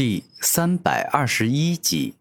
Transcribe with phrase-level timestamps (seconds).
[0.00, 2.14] 第三百二十一集，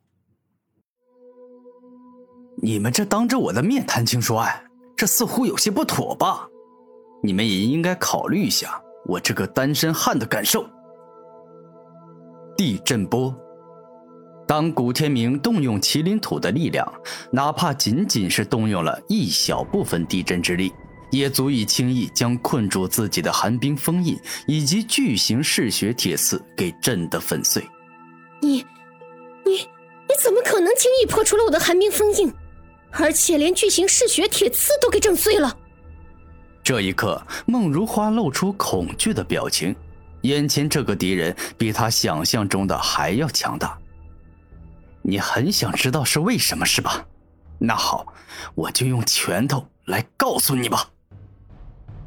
[2.61, 4.61] 你们这当着我的面谈情说爱，
[4.97, 6.45] 这似乎有些不妥吧？
[7.23, 10.69] 你们也应该考虑一下我这个单身汉的感受。
[12.57, 13.33] 地震波，
[14.45, 16.85] 当古天明动用麒麟土的力量，
[17.31, 20.73] 哪怕仅仅是动用了一小部分地震之力。
[21.11, 27.67] 也足以轻易将困住自己的寒冰封印以及巨型嗜血铁刺给震得粉碎。
[28.41, 28.65] 你，
[29.45, 32.31] 你，你怎么可能轻易破除了我的寒冰封印，
[32.91, 35.57] 而且连巨型嗜血铁刺都给震碎了？
[36.63, 39.75] 这一刻，孟如花露出恐惧的表情，
[40.21, 43.77] 眼前这个敌人比他想象中的还要强大。
[45.01, 47.05] 你很想知道是为什么，是吧？
[47.57, 48.13] 那好，
[48.53, 50.89] 我就用拳头来告诉你吧。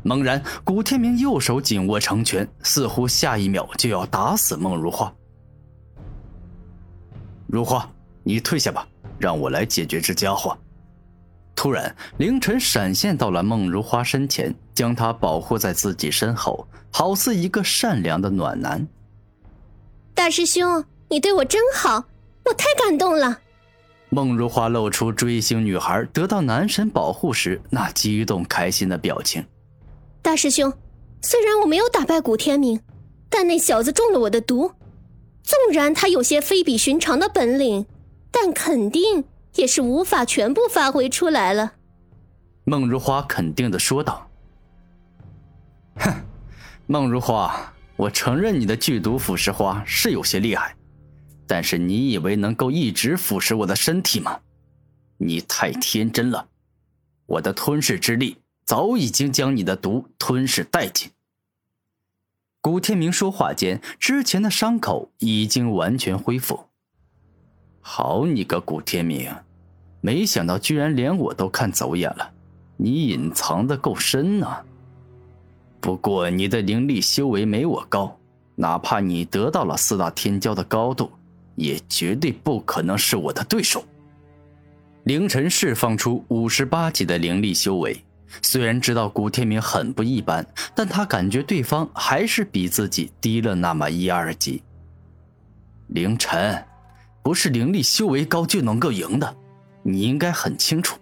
[0.05, 5.13] 猛然，古天明右手紧握成拳，似乎下一秒就要打死孟如花。
[7.47, 7.89] 如花，
[8.23, 8.87] 你退下吧，
[9.19, 10.57] 让我来解决这家伙。
[11.55, 18.89] 突然，凌晨闪现到了孟如花身前，将她保护在自己身后，好似一个善良的暖男。
[20.15, 22.07] 大师兄，你对我真好，
[22.45, 23.39] 我太感动了。
[24.09, 29.45] 孟如花露出追星女孩得到男神保护时那激动开心的表情。
[30.23, 30.73] 大师兄，
[31.21, 32.81] 虽然我没有打败古天明，
[33.29, 34.73] 但那小子中了我的毒。
[35.43, 37.85] 纵然他有些非比寻常的本领，
[38.31, 39.25] 但肯定
[39.57, 41.73] 也是无法全部发挥出来了。
[42.63, 44.31] 孟如花肯定的说道
[45.99, 46.15] ：“哼，
[46.87, 50.77] 孟如花，我承认你的剧毒腐蚀花是有些厉害，
[51.49, 54.39] 但是你以为能够一直腐蚀我的身体吗？
[55.19, 56.47] 你太天真了，
[57.27, 61.11] 我的吞噬之力。”早已经将你的毒吞噬殆尽。
[62.61, 66.69] 古天明说话间，之前的伤口已经完全恢复。
[67.81, 69.35] 好你个古天明，
[70.01, 72.33] 没想到居然连我都看走眼了，
[72.77, 74.63] 你隐藏的够深呐。
[75.81, 78.17] 不过你的灵力修为没我高，
[78.55, 81.11] 哪怕你得到了四大天骄的高度，
[81.57, 83.85] 也绝对不可能是我的对手。
[85.03, 88.01] 凌晨释放出五十八级的灵力修为。
[88.41, 94.63] 虽然知道古天明很不一般，但他感觉对方还是比自己低了那么一二级。
[95.89, 96.65] 凌晨，
[97.23, 99.37] 不是灵力修为高就能够赢的，
[99.83, 100.99] 你应该很清楚。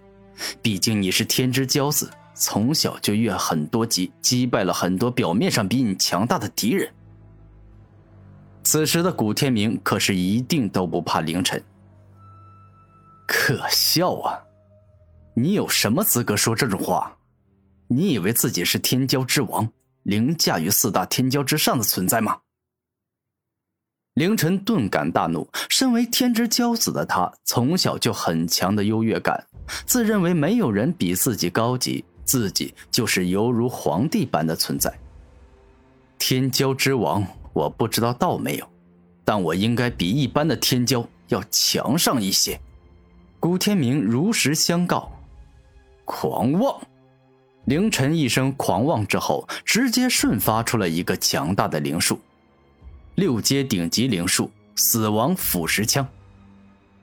[0.61, 6.91] 毕竟你是天之骄子，从小就越很多级，击败了很多表面上比你强大的敌人。
[8.63, 11.63] 此时的古天明可是一定都不怕凌晨。
[13.27, 14.37] 可笑啊！
[15.33, 17.17] 你有什么资格说这种话？
[17.93, 19.69] 你以为自己是天骄之王，
[20.03, 22.39] 凌驾于四大天骄之上的存在吗？
[24.13, 25.49] 凌晨顿感大怒。
[25.67, 29.45] 身为天之骄子的他，从小就很强的优越感，
[29.85, 34.97] 自认为没有人比自己高级，自己就是犹如皇帝般的存在。
[36.17, 38.65] 天骄之王，我不知道到没有，
[39.25, 42.57] 但我应该比一般的天骄要强上一些。
[43.37, 45.11] 古天明如实相告。
[46.05, 46.81] 狂妄。
[47.65, 52.19] 凌晨一声狂妄之后，直接瞬发出了一个强大的灵术，
[53.15, 56.07] 六阶顶级灵术——死亡腐蚀枪。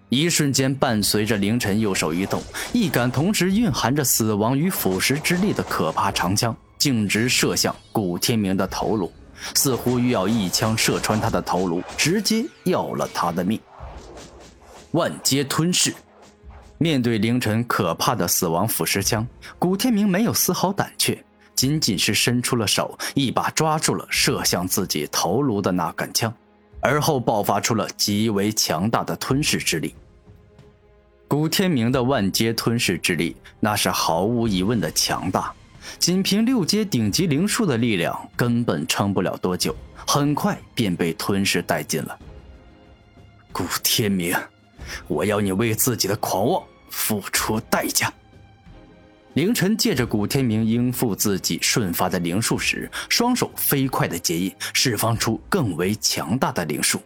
[0.08, 2.42] 一瞬间，伴随着凌晨右手一动，
[2.72, 9.12] 一杆同时蕴含着死亡与腐蚀之力的可怕长枪，径直射向古天明的头颅，
[9.54, 13.60] 似乎欲要一枪射穿他的头颅，直接要了他的命。
[14.90, 15.94] 万阶吞噬。
[16.78, 19.26] 面对凌晨可怕的死亡腐蚀枪，
[19.58, 26.32] 古天明没有丝毫胆怯，仅仅是伸出了手，一把抓住了射向自己头颅的那杆枪，
[26.80, 29.92] 而后爆发出了极为强大的吞噬之力。
[31.26, 35.52] 古天明的万阶吞噬之力，那是毫无疑问的强大，
[35.98, 39.74] 仅凭六阶顶级灵术的力量，根本撑不了多久，
[40.06, 42.16] 很快便被吞噬殆尽了。
[43.52, 44.32] 古天明。
[45.06, 48.12] 我要你为自己的狂妄付出代价。
[49.34, 57.00] 凌晨借着古天明应付自己瞬发的灵术时，双手飞快的结印，释放出更为强大的灵术。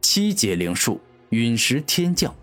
[0.00, 2.34] 七阶灵术陨石天降，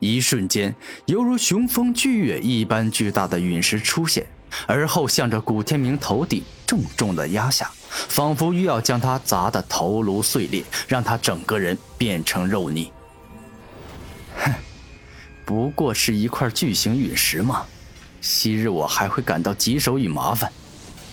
[0.00, 0.74] 一瞬间，
[1.06, 4.26] 犹如雄风巨月一般巨大的陨石出现，
[4.66, 7.70] 而后向着古天明头顶重重的压下，
[8.08, 12.90] 仿佛欲要将他砸得头颅碎裂，让他整个人变成肉泥。
[15.50, 17.66] 不过是一块巨型陨石吗，
[18.20, 20.48] 昔日我还会感到棘手与麻烦，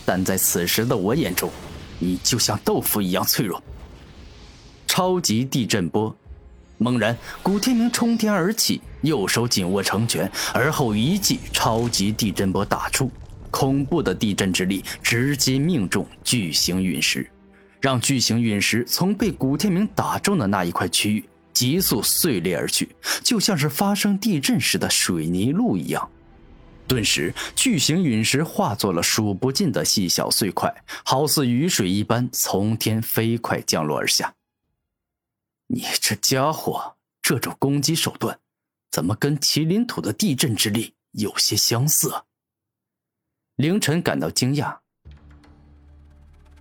[0.06, 1.50] 但在此时的我眼中，
[1.98, 3.60] 你就像豆腐一样脆弱。
[4.86, 6.16] 超级地震波。
[6.78, 13.10] 猛然，古天明冲天而起，右手紧握成拳，而后一记超级地震波打出，
[13.50, 17.28] 恐怖的地震之力直接命中巨型陨石，
[17.82, 21.26] 让巨型陨石从被古天明打中的那一块区域
[21.58, 26.08] 急速碎裂而去，就像是发生地震时的水泥路一样。
[26.88, 30.72] 顿时，巨型陨石化作了数不尽的细小碎块，
[31.04, 34.36] 好似雨水一般从天飞快降落而下。
[35.66, 38.40] 你这家伙，这种攻击手段，
[38.92, 42.14] 怎么跟麒麟土的地震之力有些相似？
[43.56, 44.78] 凌晨感到惊讶。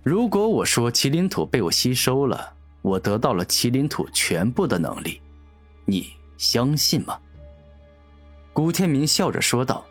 [0.01, 5.21] 如果我说麒麟土被我吸收了，我得到了麒麟土全部的能力，
[5.85, 7.17] 你相信吗？
[8.53, 9.85] 古天明笑着说道：“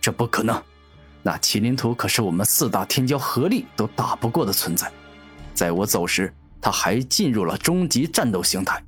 [0.00, 0.62] 这不可能，
[1.22, 4.92] 那麒麟土可是我们四大天骄合力都打不过的存在，
[5.54, 6.32] 在我走时。”
[6.64, 8.80] 他还进入了终极战斗形态，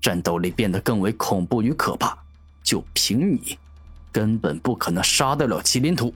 [0.00, 2.18] 战斗力变得更为恐怖与可怕。
[2.60, 3.56] 就凭你，
[4.10, 6.12] 根本不可能杀得了麒麟土。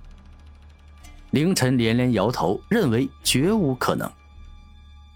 [1.30, 4.10] 凌晨连连摇头，认为绝无可能。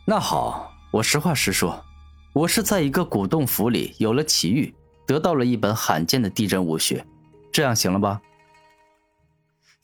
[0.05, 1.85] 那好，我实话实说，
[2.33, 4.75] 我是在一个古洞府里有了奇遇，
[5.07, 7.05] 得到了一本罕见的地震武学，
[7.53, 8.21] 这样行了吧？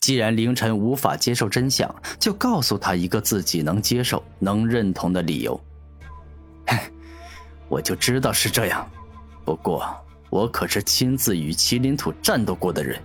[0.00, 5.60] 既然凌晨无法接受真相，就告诉他一个自己能接受、能认同的理由。
[7.68, 8.90] 我就知道是这样，
[9.44, 9.86] 不过
[10.30, 12.98] 我可是亲自与麒麟土战斗过的人，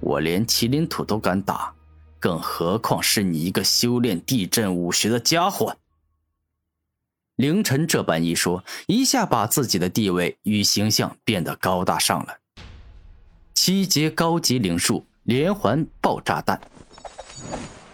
[0.00, 1.72] 我连麒麟土都敢打，
[2.18, 5.76] 更何况是你一个修炼地震武学的家伙。
[7.36, 12.38] 凌晨这般一说，一下把自己的地位与形象变得高大上了。
[13.52, 16.58] 七阶高级灵术连环爆炸弹。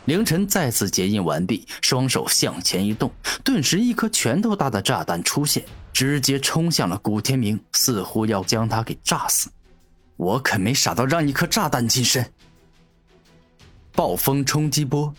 [0.05, 3.11] 凌晨再次结印完毕，双手向前一动，
[3.43, 9.51] 顿时一颗拳头大的炸弹出现，直接冲向了古天明，似乎要将他给炸死。
[10.17, 12.25] 我可没傻到让一颗炸弹近身。
[13.91, 15.13] 暴风冲击波，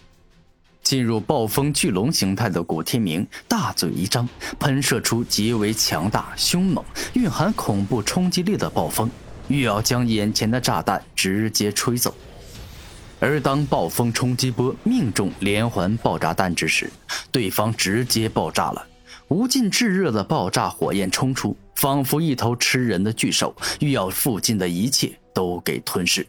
[0.93, 4.29] 进入暴风巨龙形态的古天明大嘴一张，
[4.59, 9.09] 喷射出极为强大、凶猛、蕴含恐怖冲击力的暴风，
[9.47, 12.13] 欲要将眼前的炸弹直接吹走。
[13.19, 16.87] 而当暴风冲击波命中连环爆炸弹之时，
[17.31, 18.85] 对方直接爆炸了，
[19.29, 26.23] 无尽炙热的爆炸火焰冲出，仿佛一头吃人的巨兽，欲要附近的一切都给吞噬。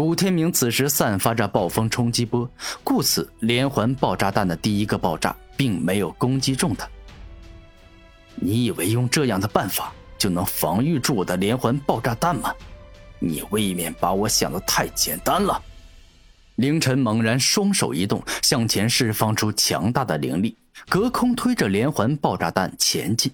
[0.00, 2.50] 古天明此时散发着暴风冲击波，
[2.82, 6.88] 故此连环爆炸弹的第一个爆炸并没有攻击中他。
[8.34, 12.50] 你以为用这样的办法就能防御住我的连环爆炸弹吗？
[13.18, 15.60] 你未免把我想的太简单了。
[16.54, 20.56] 凌晨猛然双手一动，向前释放出强大的灵力，
[20.88, 23.30] 隔空推着连环爆炸弹前进。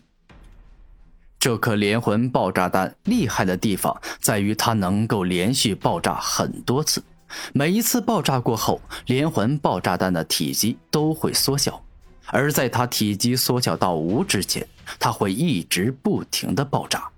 [1.38, 7.02] 这颗连环爆炸弹厉害的地方在于它能够连续爆炸很多次，
[7.52, 11.82] 每一次爆炸过后，连环爆炸弹的体积都会缩小，
[12.26, 14.66] 而在它体积缩小到无之前，
[14.98, 17.08] 它会一直不停的爆炸。